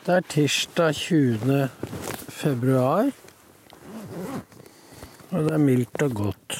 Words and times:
Det 0.00 0.14
er 0.16 0.22
tirsdag 0.32 0.94
20. 0.96 1.56
februar. 2.32 3.10
Og 5.28 5.42
det 5.44 5.50
er 5.52 5.60
mildt 5.60 6.02
og 6.06 6.14
godt. 6.16 6.54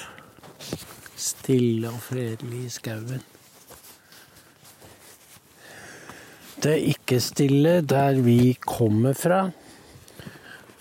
Stille 1.16 1.88
og 1.88 2.02
fredelig 2.04 2.66
i 2.66 2.72
skauen. 2.74 3.22
Det 6.60 6.74
er 6.74 6.84
ikke 6.90 7.16
stille 7.24 7.72
der 7.80 8.20
vi 8.20 8.58
kommer 8.60 9.16
fra. 9.16 9.38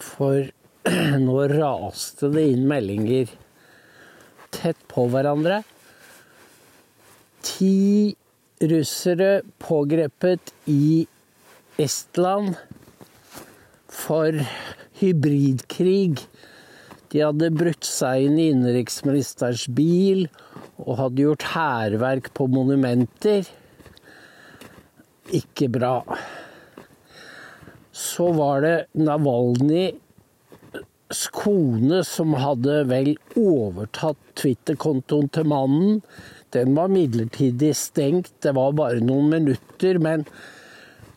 For 0.04 0.50
nå 1.28 1.38
raste 1.54 2.28
det 2.34 2.44
inn 2.50 2.66
meldinger 2.68 3.32
tett 4.52 4.82
på 4.91 5.05
hverandre. 5.14 5.62
Ti 7.54 8.12
russere 8.68 9.32
pågrepet 9.64 10.52
i 10.68 11.07
Estland 11.80 12.57
for 13.87 14.36
hybridkrig. 15.00 16.20
De 17.10 17.21
hadde 17.24 17.50
brutt 17.56 17.87
seg 17.87 18.25
inn 18.28 18.36
i 18.37 18.50
innenriksministerens 18.51 19.64
bil 19.71 20.28
og 20.84 20.97
hadde 21.00 21.23
gjort 21.23 21.47
hærverk 21.54 22.28
på 22.36 22.50
monumenter. 22.51 23.47
Ikke 25.32 25.70
bra. 25.71 26.04
Så 27.96 28.28
var 28.36 28.61
det 28.65 28.75
Navalnyjs 29.00 29.96
kone 31.36 32.03
som 32.08 32.36
hadde 32.44 32.84
vel 32.92 33.16
overtatt 33.39 34.20
Twitter-kontoen 34.39 35.31
til 35.31 35.45
mannen. 35.48 36.02
Den 36.53 36.75
var 36.75 36.92
midlertidig 36.92 37.75
stengt, 37.78 38.34
det 38.44 38.53
var 38.58 38.78
bare 38.78 39.00
noen 39.06 39.30
minutter. 39.31 40.00
Men 40.02 40.25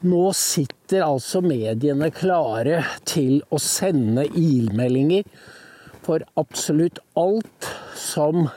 nå 0.07 0.23
sitter 0.37 1.05
altså 1.07 1.43
mediene 1.45 2.11
klare 2.15 2.83
til 3.09 3.41
å 3.55 3.59
sende 3.63 4.25
ilmeldinger 4.27 5.27
for 6.03 6.25
absolutt 6.41 6.99
alt 7.19 7.69
som 7.99 8.49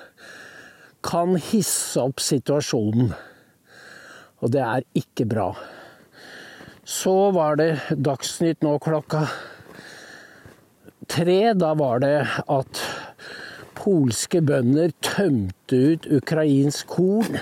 kan 1.06 1.36
hisse 1.52 2.02
opp 2.02 2.22
situasjonen. 2.24 3.14
Og 4.42 4.52
det 4.54 4.64
er 4.66 4.88
ikke 4.98 5.28
bra. 5.30 5.52
Så 6.86 7.32
var 7.34 7.58
det 7.62 7.72
Dagsnytt 7.94 8.66
nå 8.66 8.76
klokka 8.82 9.24
tre. 11.10 11.54
Da 11.58 11.74
var 11.78 12.02
det 12.02 12.18
at 12.46 12.82
polske 13.78 14.42
bønder 14.46 14.94
tømte 15.06 15.82
ut 15.94 16.10
ukrainsk 16.20 16.90
korn 16.98 17.40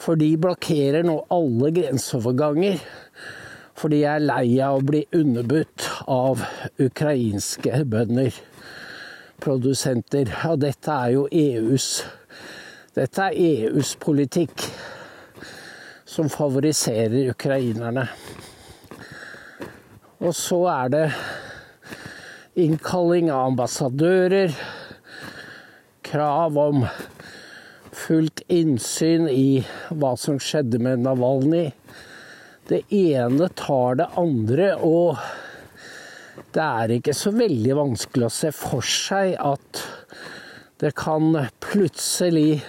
for 0.00 0.16
de 0.20 0.30
blokkerer 0.40 1.04
nå 1.04 1.18
alle 1.32 1.70
grenseoverganger. 1.76 2.80
For 3.76 3.92
de 3.92 4.02
er 4.08 4.22
lei 4.24 4.58
av 4.64 4.78
å 4.78 4.84
bli 4.84 5.02
underbudt 5.16 5.86
av 6.10 6.42
ukrainske 6.80 7.82
bønder, 7.88 8.34
produsenter. 9.40 10.32
Og 10.48 10.60
dette 10.64 10.96
er 10.96 11.14
jo 11.16 11.28
EUs 11.30 11.92
Dette 12.90 13.22
er 13.22 13.36
EUs 13.38 13.92
politikk 14.02 14.64
som 16.10 16.26
favoriserer 16.28 17.30
ukrainerne. 17.30 18.02
Og 20.18 20.34
så 20.34 20.58
er 20.72 20.90
det 20.90 21.04
innkalling 22.58 23.30
av 23.30 23.52
ambassadører, 23.52 24.50
krav 26.02 26.58
om 26.58 26.82
fullt 27.92 28.42
innsyn 28.48 29.28
i 29.28 29.62
hva 29.90 30.14
som 30.18 30.38
skjedde 30.42 30.80
med 30.82 31.04
Navalny. 31.04 31.70
Det 32.70 32.82
ene 32.94 33.48
tar 33.58 33.98
det 33.98 34.08
andre, 34.20 34.74
og 34.78 35.18
det 36.54 36.62
er 36.66 36.94
ikke 36.96 37.14
så 37.16 37.32
veldig 37.34 37.76
vanskelig 37.78 38.28
å 38.28 38.34
se 38.34 38.52
for 38.54 38.86
seg 38.86 39.34
at 39.42 39.82
det 40.80 40.94
kan 40.98 41.34
plutselig 41.60 42.62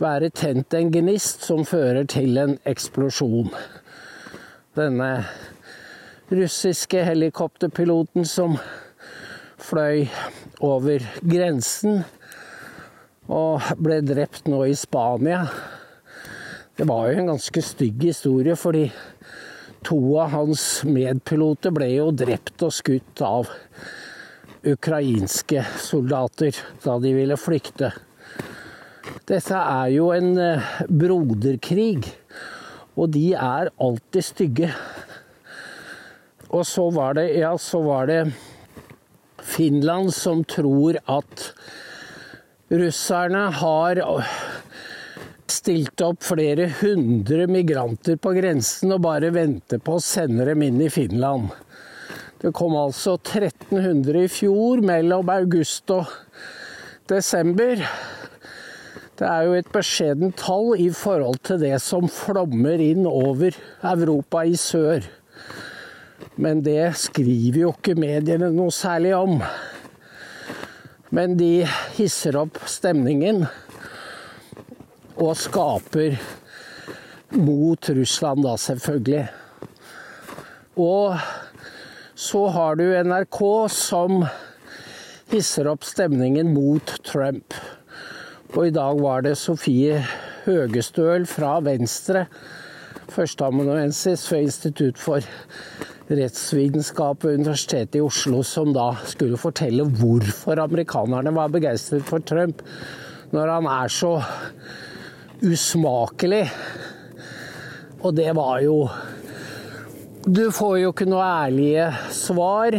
være 0.00 0.30
tent 0.32 0.74
en 0.78 0.92
gnist 0.94 1.44
som 1.44 1.66
fører 1.68 2.06
til 2.08 2.38
en 2.40 2.54
eksplosjon. 2.68 3.50
Denne 4.78 5.10
russiske 6.30 7.02
helikopterpiloten 7.04 8.24
som 8.24 8.56
fløy 9.60 10.06
over 10.64 11.04
grensen 11.20 12.04
og 13.30 13.62
ble 13.78 14.00
drept 14.02 14.48
nå 14.50 14.64
i 14.66 14.74
Spania. 14.78 15.44
Det 16.76 16.86
var 16.88 17.10
jo 17.10 17.20
en 17.20 17.32
ganske 17.34 17.62
stygg 17.62 18.02
historie, 18.08 18.56
fordi 18.58 18.88
to 19.86 19.98
av 20.20 20.32
hans 20.34 20.64
medpiloter 20.88 21.72
ble 21.74 21.92
jo 21.92 22.10
drept 22.10 22.64
og 22.66 22.74
skutt 22.74 23.22
av 23.24 23.50
ukrainske 24.66 25.62
soldater 25.80 26.56
da 26.82 26.98
de 27.00 27.14
ville 27.16 27.38
flykte. 27.40 27.92
Dette 29.30 29.56
er 29.56 29.92
jo 29.94 30.10
en 30.12 30.34
eh, 30.38 30.72
broderkrig, 30.90 32.10
og 32.98 33.12
de 33.14 33.30
er 33.32 33.70
alltid 33.80 34.26
stygge. 34.26 34.70
Og 36.50 36.66
så 36.66 36.88
var 36.92 37.14
det, 37.16 37.28
ja, 37.38 37.54
så 37.58 37.80
var 37.84 38.10
det 38.10 38.24
Finland 39.40 40.10
som 40.14 40.42
tror 40.44 40.98
at 41.08 41.46
Russerne 42.70 43.48
har 43.58 43.98
stilt 45.50 46.02
opp 46.06 46.22
flere 46.22 46.68
hundre 46.78 47.48
migranter 47.50 48.14
på 48.22 48.30
grensen 48.36 48.94
og 48.94 49.02
bare 49.08 49.32
venter 49.34 49.80
på 49.82 49.96
å 49.98 50.02
sende 50.04 50.46
dem 50.46 50.62
inn 50.62 50.78
i 50.84 50.90
Finland. 50.92 51.48
Det 52.38 52.52
kom 52.54 52.76
altså 52.78 53.16
1300 53.18 54.22
i 54.22 54.28
fjor, 54.30 54.84
mellom 54.86 55.32
august 55.34 55.90
og 55.92 56.12
desember. 57.10 57.82
Det 59.18 59.26
er 59.26 59.48
jo 59.48 59.56
et 59.58 59.72
beskjedent 59.74 60.38
tall 60.38 60.70
i 60.78 60.88
forhold 60.94 61.42
til 61.50 61.58
det 61.60 61.74
som 61.82 62.06
flommer 62.06 62.80
inn 62.80 63.02
over 63.10 63.58
Europa 63.82 64.46
i 64.46 64.54
sør. 64.54 65.02
Men 66.40 66.62
det 66.64 66.94
skriver 67.02 67.64
jo 67.66 67.74
ikke 67.74 67.98
mediene 67.98 68.48
noe 68.54 68.72
særlig 68.72 69.12
om. 69.18 69.40
Men 71.10 71.34
de 71.36 71.66
hisser 71.96 72.36
opp 72.38 72.60
stemningen 72.70 73.42
og 75.18 75.32
skaper 75.36 76.14
mot 77.34 77.90
Russland, 77.96 78.44
da, 78.46 78.54
selvfølgelig. 78.58 79.24
Og 80.78 81.18
så 82.14 82.44
har 82.54 82.78
du 82.78 82.86
NRK 83.04 83.42
som 83.74 84.22
hisser 85.34 85.66
opp 85.70 85.82
stemningen 85.86 86.54
mot 86.54 86.94
Trump. 87.06 87.58
Og 88.54 88.68
i 88.68 88.74
dag 88.74 89.02
var 89.02 89.26
det 89.26 89.36
Sofie 89.38 90.00
Høgestøl 90.46 91.26
fra 91.30 91.58
Venstre, 91.62 92.24
førsteamanuensis 93.10 94.24
ved 94.30 94.46
Institutt 94.46 94.98
for 94.98 95.26
rettsvitenskap 96.10 97.24
ved 97.24 97.38
Universitetet 97.40 97.98
i 98.00 98.02
Oslo, 98.04 98.42
som 98.46 98.72
da 98.74 98.90
skulle 99.06 99.38
fortelle 99.40 99.86
hvorfor 99.86 100.60
amerikanerne 100.62 101.32
var 101.36 101.52
begeistret 101.54 102.06
for 102.06 102.24
Trump, 102.26 102.64
når 103.30 103.52
han 103.54 103.68
er 103.70 103.92
så 103.94 104.16
usmakelig. 105.46 106.44
Og 108.00 108.16
det 108.16 108.30
var 108.36 108.60
jo 108.64 108.88
Du 110.20 110.50
får 110.52 110.74
jo 110.82 110.90
ikke 110.92 111.08
noe 111.08 111.24
ærlige 111.24 111.86
svar. 112.12 112.74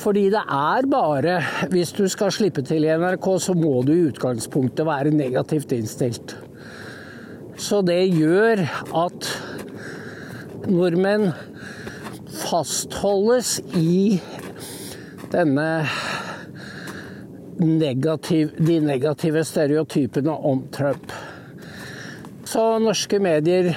Fordi 0.00 0.28
det 0.30 0.42
er 0.46 0.86
bare 0.90 1.40
Hvis 1.70 1.92
du 1.92 2.06
skal 2.08 2.32
slippe 2.32 2.62
til 2.62 2.84
i 2.86 2.94
NRK, 2.94 3.26
så 3.42 3.54
må 3.54 3.82
du 3.82 3.92
i 3.92 4.06
utgangspunktet 4.08 4.86
være 4.86 5.10
negativt 5.10 5.72
innstilt. 5.72 6.36
Så 7.60 7.82
det 7.84 8.06
gjør 8.14 8.62
at 8.96 9.26
nordmenn 10.70 11.32
fastholdes 12.50 13.60
i 13.78 14.20
denne 15.30 15.86
negativ, 17.60 18.50
de 18.58 18.80
negative 18.80 19.44
stereotypene 19.44 20.30
om 20.30 20.64
Trump. 20.74 21.12
Så 22.44 22.64
norske 22.82 23.20
medier 23.22 23.70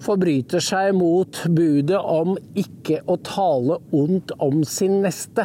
forbryter 0.00 0.62
seg 0.64 0.94
mot 0.96 1.42
budet 1.52 1.98
om 1.98 2.36
ikke 2.56 3.02
å 3.04 3.18
tale 3.20 3.80
ondt 3.92 4.32
om 4.40 4.62
sin 4.64 5.02
neste. 5.04 5.44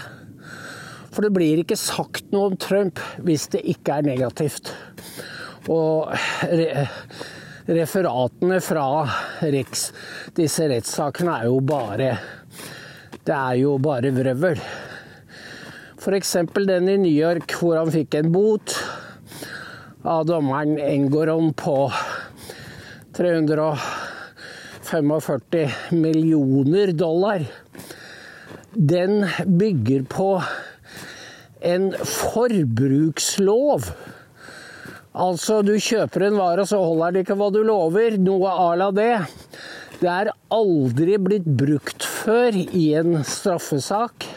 For 1.12 1.26
det 1.26 1.34
blir 1.36 1.60
ikke 1.62 1.78
sagt 1.78 2.32
noe 2.32 2.54
om 2.54 2.56
Trump 2.62 3.02
hvis 3.26 3.50
det 3.54 3.66
ikke 3.74 4.00
er 4.00 4.08
negativt. 4.08 4.72
Og 5.68 6.14
referatene 7.68 8.62
fra 8.64 8.88
Rex, 9.44 9.90
disse 10.36 10.70
rettssakene 10.72 11.42
er 11.42 11.52
jo 11.52 11.60
bare 11.68 12.14
Det 13.24 13.32
er 13.32 13.56
jo 13.56 13.78
bare 13.80 14.10
vrøvl. 14.12 14.60
F.eks. 16.04 16.34
den 16.68 16.90
i 16.92 16.98
New 17.00 17.16
York 17.16 17.54
hvor 17.56 17.80
han 17.80 17.88
fikk 17.94 18.18
en 18.20 18.34
bot 18.34 18.74
av 20.04 20.26
dommeren 20.28 20.76
Engoron 20.84 21.54
på 21.56 21.88
345 23.16 25.96
millioner 25.96 26.92
dollar, 26.92 27.48
den 28.76 29.24
bygger 29.48 30.04
på 30.12 30.44
en 31.64 31.96
forbrukslov. 31.96 33.88
Altså, 35.14 35.62
du 35.64 35.80
kjøper 35.80 36.24
en 36.28 36.36
vare, 36.42 36.62
og 36.66 36.68
så 36.68 36.84
holder 36.84 37.12
det 37.16 37.24
ikke 37.24 37.40
hva 37.40 37.48
du 37.56 37.64
lover. 37.64 38.20
Noe 38.20 38.52
à 38.52 38.76
la 38.76 38.92
det. 38.92 39.24
Det 40.02 40.10
er 40.12 40.34
aldri 40.52 41.16
blitt 41.22 41.48
brukt 41.48 42.13
før 42.24 42.56
i 42.56 42.86
en 42.96 43.20
straffesak. 43.28 44.28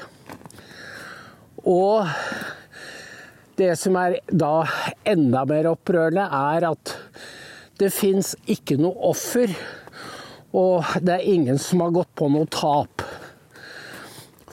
Og 1.66 2.08
det 3.58 3.72
som 3.78 3.96
er 4.00 4.18
da 4.30 4.66
enda 5.06 5.44
mer 5.48 5.70
opprørende, 5.70 6.26
er 6.26 6.66
at 6.72 6.94
det 7.80 7.92
fins 7.94 8.34
ikke 8.50 8.78
noe 8.80 9.10
offer. 9.10 9.52
Og 10.56 10.96
det 11.04 11.14
er 11.18 11.30
ingen 11.36 11.60
som 11.60 11.84
har 11.84 11.94
gått 11.94 12.12
på 12.18 12.30
noe 12.32 12.48
tap. 12.50 13.04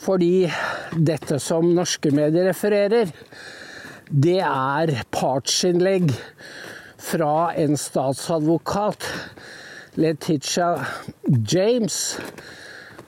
Fordi 0.03 0.45
dette 0.94 1.39
som 1.39 1.69
norske 1.74 2.12
medier 2.13 2.50
refererer, 2.51 3.12
det 4.12 4.41
er 4.44 4.97
partsinnlegg 5.15 6.12
fra 7.03 7.53
en 7.59 7.80
statsadvokat, 7.80 9.07
Letitia 10.00 10.74
James, 11.47 12.18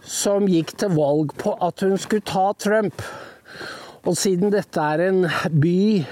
som 0.05 0.47
gikk 0.49 0.75
til 0.79 0.93
valg 0.95 1.33
på 1.41 1.55
at 1.65 1.81
hun 1.85 1.97
skulle 2.01 2.25
ta 2.25 2.51
Trump. 2.61 3.01
Og 4.05 4.17
siden 4.17 4.53
dette 4.53 4.81
er 4.81 5.07
en 5.07 5.25
by 5.49 6.05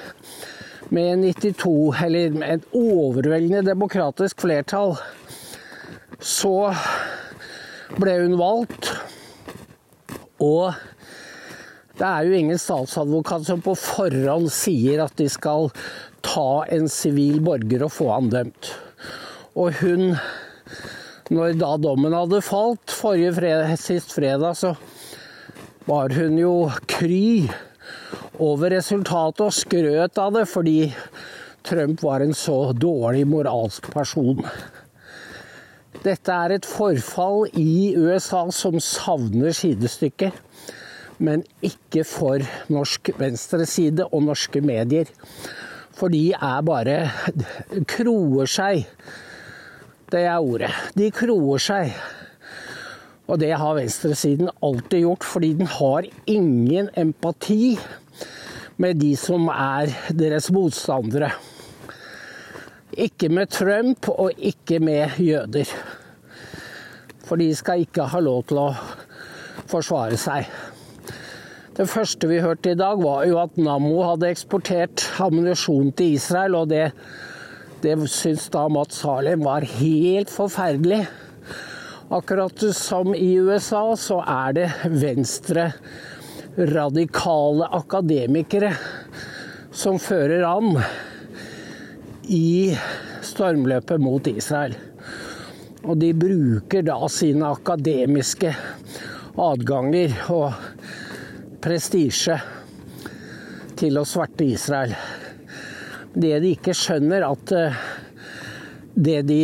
med 0.94 1.24
92, 1.24 2.04
eller 2.06 2.40
et 2.46 2.66
overveldende 2.78 3.64
demokratisk 3.66 4.44
flertall, 4.46 4.96
så 6.20 6.74
ble 7.98 8.18
hun 8.24 8.38
valgt. 8.40 8.92
Og 10.44 10.74
det 12.00 12.08
er 12.10 12.26
jo 12.26 12.38
ingen 12.38 12.62
statsadvokat 12.62 13.46
som 13.48 13.62
på 13.64 13.76
forhånd 13.78 14.50
sier 14.54 15.04
at 15.06 15.14
de 15.20 15.30
skal 15.30 15.70
ta 16.26 16.64
en 16.74 16.90
sivil 16.90 17.42
borger 17.46 17.86
og 17.86 17.94
få 17.94 18.10
han 18.16 18.32
dømt. 18.34 18.72
Og 19.54 19.76
hun, 19.84 20.16
når 21.32 21.56
da 21.62 21.76
dommen 21.80 22.16
hadde 22.16 22.42
falt 22.44 22.92
forrige 22.92 23.36
fredag, 23.38 23.78
sist 23.80 24.12
fredag, 24.16 24.58
så 24.60 24.74
var 25.88 26.16
hun 26.16 26.38
jo 26.40 26.56
kry 26.90 27.48
over 28.44 28.74
resultatet 28.74 29.44
og 29.46 29.56
skrøt 29.56 30.20
av 30.20 30.34
det 30.36 30.46
fordi 30.50 30.78
Trump 31.64 32.02
var 32.04 32.24
en 32.24 32.36
så 32.36 32.74
dårlig 32.76 33.24
moralsk 33.30 33.88
person. 33.94 34.44
Dette 36.04 36.36
er 36.36 36.58
et 36.58 36.68
forfall 36.68 37.46
i 37.56 37.94
USA 37.96 38.44
som 38.52 38.76
savner 38.84 39.56
sidestykke, 39.56 40.34
men 41.24 41.46
ikke 41.64 42.04
for 42.08 42.44
norsk 42.74 43.14
venstreside 43.20 44.10
og 44.10 44.26
norske 44.28 44.60
medier. 44.66 45.08
For 45.96 46.12
de 46.12 46.34
er 46.34 46.66
bare 46.68 46.98
kroer 47.88 48.50
seg. 48.50 48.84
Det 50.14 50.28
er 50.30 50.38
ordet. 50.38 50.70
De 50.94 51.08
kroer 51.10 51.58
seg. 51.58 51.94
Og 53.26 53.40
det 53.42 53.50
har 53.58 53.78
venstresiden 53.80 54.52
alltid 54.62 55.08
gjort, 55.08 55.26
fordi 55.26 55.54
den 55.58 55.70
har 55.80 56.06
ingen 56.30 56.92
empati 56.94 57.80
med 58.78 59.00
de 59.02 59.16
som 59.18 59.48
er 59.50 59.90
deres 60.14 60.52
motstandere. 60.54 61.32
Ikke 62.94 63.32
med 63.34 63.50
Trump 63.50 64.10
og 64.12 64.38
ikke 64.38 64.78
med 64.84 65.18
jøder. 65.18 65.72
For 67.26 67.42
de 67.42 67.50
skal 67.58 67.88
ikke 67.88 68.06
ha 68.14 68.22
lov 68.22 68.46
til 68.52 68.62
å 68.62 68.70
forsvare 69.72 70.20
seg. 70.22 70.46
Det 71.74 71.90
første 71.90 72.30
vi 72.30 72.44
hørte 72.44 72.76
i 72.76 72.78
dag, 72.78 73.02
var 73.02 73.26
jo 73.26 73.40
at 73.42 73.58
Nammo 73.58 74.04
hadde 74.06 74.30
eksportert 74.30 75.08
ammunisjon 75.26 75.90
til 75.98 76.20
Israel, 76.20 76.60
og 76.60 76.70
det, 76.70 76.92
det 77.84 77.98
syns 78.08 78.48
da 78.50 78.68
Mats 78.72 79.02
Harlem 79.04 79.44
var 79.44 79.66
helt 79.68 80.32
forferdelig. 80.32 81.04
Akkurat 82.14 82.64
som 82.76 83.16
i 83.16 83.34
USA, 83.36 83.96
så 84.00 84.22
er 84.24 84.54
det 84.56 84.68
venstre 84.88 85.72
radikale 86.58 87.68
akademikere 87.76 88.72
som 89.74 89.98
fører 90.00 90.46
an 90.48 90.78
i 92.32 92.72
stormløpet 93.26 94.00
mot 94.02 94.28
Israel. 94.32 94.78
Og 95.84 95.98
de 96.00 96.14
bruker 96.16 96.86
da 96.88 97.00
sine 97.12 97.50
akademiske 97.52 98.54
adganger 99.44 100.16
og 100.32 100.54
prestisje 101.64 102.38
til 103.80 104.00
å 104.00 104.06
sverte 104.08 104.48
Israel. 104.54 104.96
Det 106.14 106.34
de 106.44 106.52
ikke 106.54 106.76
skjønner, 106.78 107.26
at 107.26 107.52
eh, 107.58 107.78
det 108.94 109.22
de 109.26 109.40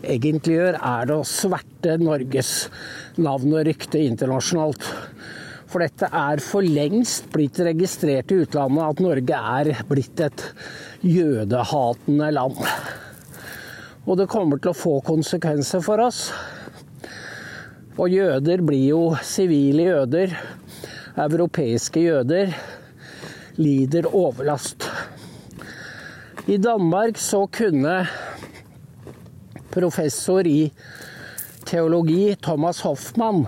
egentlig 0.00 0.56
gjør, 0.56 0.78
er 0.80 1.12
å 1.12 1.20
sverte 1.28 1.98
Norges 2.00 2.70
navn 3.20 3.52
og 3.52 3.66
rykte 3.68 4.00
internasjonalt. 4.00 4.86
For 5.68 5.84
dette 5.84 6.08
er 6.08 6.40
for 6.40 6.64
lengst 6.64 7.28
blitt 7.34 7.60
registrert 7.60 8.32
i 8.32 8.40
utlandet 8.46 8.86
at 8.86 9.02
Norge 9.04 9.40
er 9.60 9.72
blitt 9.90 10.22
et 10.24 10.44
jødehatende 11.04 12.30
land. 12.32 12.62
Og 14.06 14.16
det 14.16 14.30
kommer 14.32 14.62
til 14.62 14.72
å 14.72 14.78
få 14.78 14.94
konsekvenser 15.04 15.84
for 15.84 16.00
oss. 16.00 16.30
Og 18.00 18.12
jøder 18.12 18.64
blir 18.64 18.86
jo 18.94 19.02
sivile 19.24 19.90
jøder. 19.90 20.32
Europeiske 21.26 22.06
jøder 22.06 22.54
lider 23.60 24.08
overlast. 24.14 24.85
I 26.46 26.56
Danmark 26.62 27.18
så 27.18 27.46
kunne 27.50 28.06
professor 29.74 30.46
i 30.46 30.72
teologi 31.66 32.36
Thomas 32.42 32.80
Hoffmann 32.86 33.46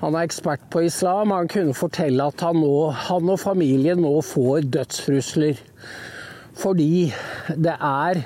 han 0.00 0.14
er 0.14 0.26
ekspert 0.26 0.64
på 0.70 0.82
islam. 0.84 1.30
Han 1.32 1.48
kunne 1.48 1.74
fortelle 1.74 2.26
at 2.28 2.42
han, 2.44 2.58
nå, 2.60 2.90
han 2.90 3.30
og 3.32 3.40
familien 3.40 4.02
nå 4.04 4.12
får 4.20 4.66
dødstrusler. 4.74 5.60
Fordi 6.56 7.12
det 7.56 7.76
er 7.80 8.20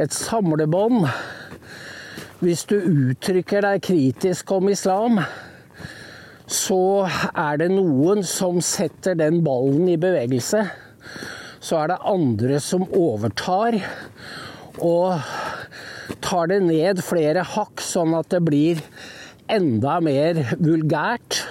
et 0.00 0.14
samlebånd. 0.14 1.04
Hvis 2.40 2.64
du 2.64 2.78
uttrykker 2.80 3.62
deg 3.66 3.84
kritisk 3.86 4.50
om 4.56 4.70
islam, 4.72 5.20
så 6.50 7.06
er 7.30 7.60
det 7.60 7.70
noen 7.70 8.24
som 8.26 8.58
setter 8.64 9.18
den 9.18 9.44
ballen 9.46 9.86
i 9.92 9.98
bevegelse. 10.00 10.64
Så 11.60 11.76
er 11.76 11.92
det 11.92 12.00
andre 12.08 12.60
som 12.64 12.86
overtar 12.96 13.76
og 14.80 15.20
tar 16.24 16.48
det 16.50 16.60
ned 16.64 17.02
flere 17.04 17.44
hakk, 17.44 17.82
sånn 17.84 18.14
at 18.16 18.30
det 18.32 18.40
blir 18.46 18.80
enda 19.50 19.98
mer 20.04 20.40
vulgært. 20.56 21.42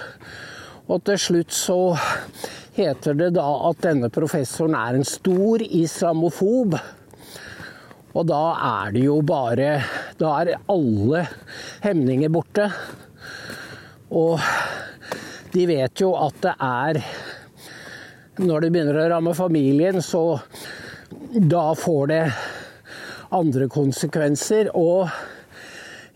Og 0.90 1.04
til 1.06 1.20
slutt 1.22 1.54
så 1.54 1.78
heter 2.74 3.14
det 3.18 3.30
da 3.36 3.46
at 3.68 3.82
denne 3.84 4.10
professoren 4.12 4.74
er 4.78 4.98
en 4.98 5.06
stor 5.06 5.62
islamofob. 5.62 6.74
Og 8.10 8.26
da 8.26 8.44
er 8.66 8.94
det 8.96 9.04
jo 9.04 9.20
bare 9.22 9.84
Da 10.18 10.32
er 10.40 10.56
alle 10.66 11.22
hemninger 11.84 12.32
borte. 12.34 12.66
Og 14.10 14.42
de 15.54 15.66
vet 15.70 16.02
jo 16.02 16.10
at 16.18 16.40
det 16.42 16.54
er 16.58 16.98
Når 18.40 18.62
det 18.64 18.68
begynner 18.72 18.96
å 18.96 19.08
ramme 19.10 19.32
familien, 19.36 19.98
så 20.00 20.40
da 21.30 21.74
får 21.76 22.06
det 22.08 22.20
andre 23.36 23.66
konsekvenser. 23.68 24.70
Og 24.72 25.10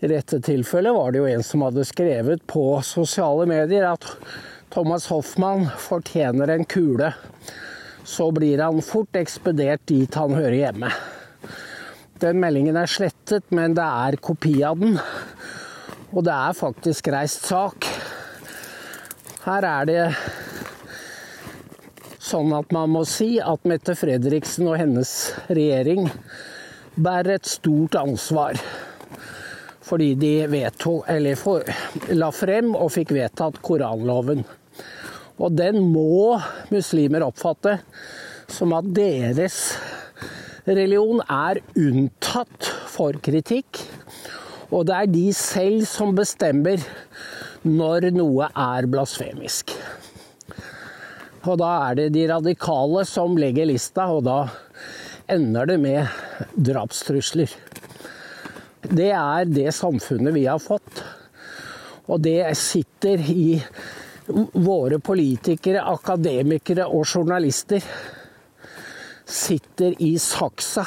i 0.01 0.09
dette 0.09 0.39
tilfellet 0.41 0.95
var 0.95 1.13
det 1.13 1.21
jo 1.21 1.27
en 1.29 1.45
som 1.45 1.61
hadde 1.67 1.85
skrevet 1.85 2.41
på 2.49 2.63
sosiale 2.81 3.45
medier 3.49 3.85
at 3.91 4.07
Thomas 4.73 5.05
Hoffmann 5.13 5.67
fortjener 5.77 6.49
en 6.55 6.65
kule. 6.65 7.11
Så 8.05 8.31
blir 8.33 8.63
han 8.63 8.81
fort 8.81 9.21
ekspedert 9.21 9.85
dit 9.91 10.17
han 10.17 10.33
hører 10.33 10.57
hjemme. 10.63 10.89
Den 12.25 12.41
meldingen 12.41 12.79
er 12.81 12.89
slettet, 12.89 13.51
men 13.53 13.77
det 13.77 13.85
er 13.85 14.17
kopi 14.17 14.55
av 14.65 14.81
den. 14.81 14.97
Og 16.09 16.25
det 16.25 16.33
er 16.33 16.57
faktisk 16.57 17.13
reist 17.13 17.45
sak. 17.51 17.85
Her 19.45 19.69
er 19.75 19.89
det 19.91 20.01
sånn 22.25 22.53
at 22.57 22.73
man 22.73 22.91
må 22.95 23.03
si 23.07 23.35
at 23.41 23.65
Mette 23.69 23.93
Fredriksen 23.97 24.69
og 24.71 24.79
hennes 24.81 25.11
regjering 25.49 26.09
bærer 26.95 27.35
et 27.37 27.49
stort 27.49 27.97
ansvar 27.99 28.59
fordi 29.85 30.15
de 30.17 30.31
vedtok, 30.49 31.03
eller 31.13 31.37
for, 31.37 31.61
la 32.09 32.31
frem 32.33 32.71
og 32.73 32.89
fikk 32.95 33.11
vedtatt 33.13 33.59
koranloven. 33.61 34.41
Og 35.37 35.53
den 35.53 35.77
må 35.93 36.39
muslimer 36.73 37.21
oppfatte 37.27 37.75
som 38.49 38.73
at 38.73 38.87
deres 38.97 39.59
religion 40.65 41.21
er 41.29 41.61
unntatt 41.77 42.71
for 42.89 43.21
kritikk. 43.21 43.83
Og 44.73 44.87
det 44.89 44.97
er 44.97 45.13
de 45.13 45.27
selv 45.37 45.85
som 45.85 46.17
bestemmer 46.17 46.81
når 47.61 48.09
noe 48.15 48.49
er 48.49 48.89
blasfemisk. 48.89 49.74
Og 51.45 51.59
da 51.61 51.71
er 51.89 51.97
det 51.99 52.07
de 52.15 52.25
radikale 52.31 53.03
som 53.05 53.35
legger 53.37 53.69
lista, 53.69 54.07
og 54.09 54.23
da 54.25 54.39
ender 55.29 55.69
det 55.69 55.77
med 55.81 56.07
drapstrusler. 56.57 57.51
Det 58.85 59.11
er 59.13 59.45
det 59.49 59.71
samfunnet 59.73 60.33
vi 60.35 60.45
har 60.49 60.61
fått. 60.61 61.03
Og 62.05 62.21
det 62.21 62.39
sitter 62.57 63.21
i 63.33 63.59
våre 64.27 64.99
politikere, 65.01 65.85
akademikere 65.85 66.85
og 66.89 67.05
journalister. 67.05 67.81
Sitter 69.25 69.95
i 70.05 70.15
saksa. 70.21 70.85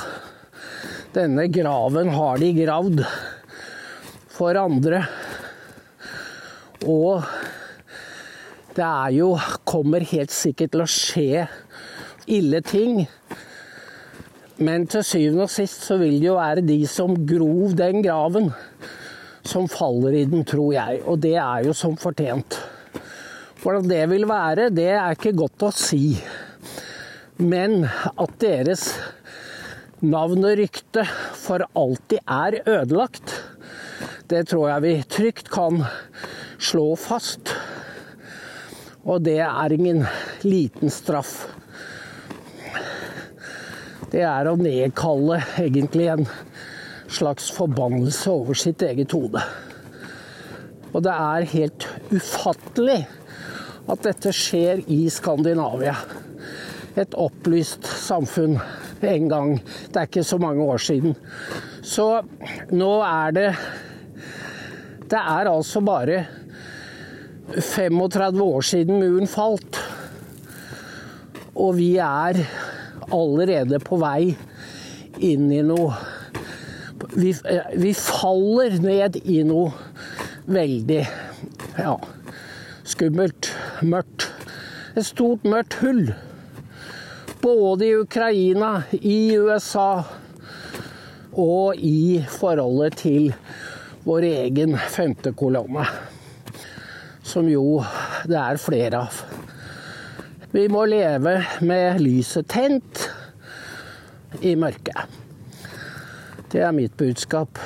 Denne 1.14 1.48
graven 1.50 2.10
har 2.14 2.38
de 2.38 2.52
gravd 2.54 3.02
for 4.38 4.58
andre. 4.58 5.02
Og 6.86 7.26
det 8.78 8.86
er 8.86 9.14
jo 9.16 9.32
Kommer 9.68 10.06
helt 10.06 10.32
sikkert 10.34 10.74
til 10.74 10.84
å 10.84 10.90
skje 10.90 11.46
ille 12.30 12.60
ting. 12.64 13.02
Men 14.58 14.88
til 14.90 15.04
syvende 15.06 15.46
og 15.46 15.52
sist 15.52 15.84
så 15.86 15.98
vil 16.00 16.18
det 16.18 16.28
jo 16.28 16.38
være 16.38 16.64
de 16.66 16.80
som 16.90 17.14
grov 17.28 17.76
den 17.78 18.02
graven, 18.02 18.50
som 19.46 19.68
faller 19.70 20.16
i 20.18 20.24
den, 20.28 20.42
tror 20.46 20.72
jeg. 20.74 21.02
Og 21.06 21.20
det 21.22 21.36
er 21.38 21.68
jo 21.68 21.76
som 21.76 21.94
fortjent. 22.00 22.58
Hvordan 23.62 23.86
det 23.90 24.02
vil 24.10 24.26
være, 24.30 24.68
det 24.74 24.90
er 24.96 25.14
ikke 25.14 25.36
godt 25.38 25.68
å 25.68 25.72
si. 25.74 26.18
Men 27.38 27.84
at 27.86 28.34
deres 28.42 28.90
navn 30.02 30.44
og 30.46 30.58
rykte 30.58 31.06
for 31.38 31.62
alltid 31.78 32.22
er 32.22 32.60
ødelagt, 32.66 33.34
det 34.30 34.44
tror 34.50 34.68
jeg 34.72 34.84
vi 34.84 34.94
trygt 35.10 35.50
kan 35.54 35.82
slå 36.58 36.92
fast. 36.98 37.54
Og 39.08 39.22
det 39.24 39.38
er 39.40 39.72
ingen 39.72 40.02
liten 40.44 40.92
straff. 40.92 41.46
Det 44.12 44.20
er 44.24 44.48
å 44.48 44.56
nedkalle 44.60 45.40
egentlig 45.60 46.10
en 46.12 46.26
slags 47.08 47.48
forbannelse 47.56 48.28
over 48.32 48.56
sitt 48.56 48.84
eget 48.84 49.12
hode. 49.16 49.40
Og 50.92 51.04
det 51.04 51.14
er 51.14 51.48
helt 51.54 51.86
ufattelig 52.12 53.02
at 53.88 54.04
dette 54.04 54.32
skjer 54.36 54.84
i 54.92 55.06
Skandinavia. 55.12 55.96
Et 56.98 57.16
opplyst 57.16 57.88
samfunn 57.88 58.58
en 59.08 59.28
gang. 59.30 59.54
Det 59.88 60.00
er 60.02 60.08
ikke 60.08 60.26
så 60.26 60.40
mange 60.42 60.64
år 60.64 60.82
siden. 60.84 61.16
Så 61.80 62.10
nå 62.74 62.92
er 63.06 63.36
det 63.36 63.50
Det 65.08 65.16
er 65.16 65.48
altså 65.48 65.80
bare 65.80 66.26
35 67.56 68.42
år 68.42 68.60
siden 68.66 69.00
muren 69.00 69.30
falt. 69.30 69.78
Og 71.58 71.76
vi 71.78 71.96
er 72.02 72.38
allerede 73.14 73.80
på 73.82 73.98
vei 74.00 74.34
inn 75.24 75.50
i 75.52 75.64
noe 75.66 75.96
Vi, 77.14 77.30
vi 77.78 77.92
faller 77.94 78.74
ned 78.82 79.16
i 79.30 79.38
noe 79.46 79.70
veldig 80.50 80.98
ja, 81.78 81.94
skummelt, 82.82 83.52
mørkt. 83.86 84.26
Et 84.98 85.06
stort, 85.06 85.46
mørkt 85.46 85.78
hull. 85.78 86.10
Både 87.40 87.86
i 87.86 87.94
Ukraina, 88.02 88.72
i 88.98 89.38
USA 89.38 90.02
og 91.38 91.78
i 91.78 92.18
forholdet 92.34 92.98
til 93.04 93.30
vår 94.04 94.26
egen 94.32 94.74
femte 94.90 95.32
kolonne 95.38 95.86
som 97.28 97.48
jo 97.50 97.82
det 98.28 98.38
er 98.40 98.60
flere 98.60 99.04
av. 99.06 99.22
Vi 100.50 100.64
må 100.72 100.86
leve 100.88 101.34
med 101.60 102.00
lyset 102.00 102.48
tent 102.48 103.04
i 104.40 104.54
mørket. 104.56 105.18
Det 106.48 106.62
er 106.64 106.72
mitt 106.72 106.96
budskap. 106.96 107.60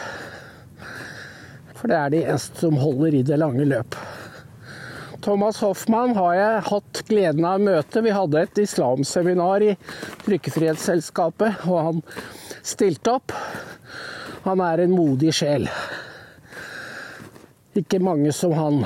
For 1.78 1.90
det 1.90 1.98
er 1.98 2.10
de 2.10 2.24
eneste 2.24 2.64
som 2.64 2.78
holder 2.78 3.20
i 3.20 3.22
det 3.26 3.38
lange 3.38 3.66
løp. 3.70 3.94
Thomas 5.22 5.60
Hoffmann 5.62 6.16
har 6.18 6.34
jeg 6.34 6.62
hatt 6.66 7.00
gleden 7.06 7.46
av 7.46 7.60
å 7.60 7.62
møte. 7.62 8.02
Vi 8.02 8.14
hadde 8.14 8.42
et 8.42 8.60
islamseminar 8.64 9.62
i 9.62 9.76
Trykkefrihetsselskapet, 10.24 11.62
og 11.70 11.78
han 11.86 12.00
stilte 12.66 13.14
opp. 13.20 13.34
Han 14.42 14.62
er 14.66 14.82
en 14.82 14.96
modig 14.96 15.30
sjel. 15.38 15.68
Ikke 17.78 18.02
mange 18.02 18.34
som 18.34 18.56
han. 18.58 18.82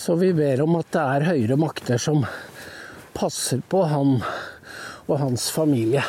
Så 0.00 0.14
vi 0.14 0.32
ber 0.32 0.62
om 0.64 0.78
at 0.78 0.86
det 0.94 1.00
er 1.04 1.24
høyere 1.28 1.56
makter 1.60 1.98
som 2.00 2.22
passer 3.12 3.58
på 3.68 3.82
han 3.84 4.14
og 5.04 5.18
hans 5.20 5.50
familie. 5.52 6.00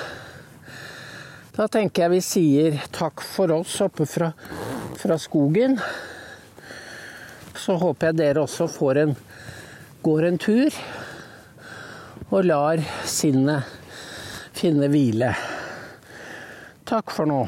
Da 1.51 1.65
tenker 1.67 2.05
jeg 2.05 2.13
vi 2.13 2.21
sier 2.23 2.77
takk 2.95 3.19
for 3.19 3.51
oss 3.51 3.73
oppe 3.83 4.07
fra, 4.07 4.29
fra 4.95 5.17
skogen. 5.19 5.75
Så 7.59 7.75
håper 7.81 8.13
jeg 8.13 8.19
dere 8.21 8.45
også 8.45 8.69
får 8.71 9.01
en, 9.01 9.11
går 10.07 10.27
en 10.29 10.39
tur 10.39 10.79
og 12.29 12.47
lar 12.47 12.79
sinnet 13.03 13.75
finne 14.55 14.87
hvile. 14.95 15.33
Takk 16.87 17.11
for 17.11 17.27
nå. 17.27 17.43